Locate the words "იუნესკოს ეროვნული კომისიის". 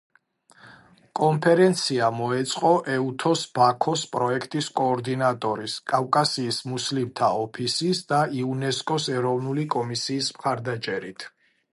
8.41-10.33